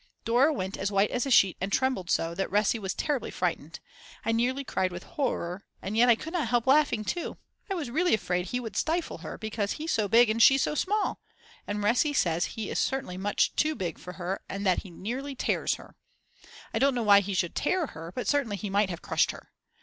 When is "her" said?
9.19-9.37, 14.13-14.41, 15.75-15.95, 17.85-18.11, 19.29-19.51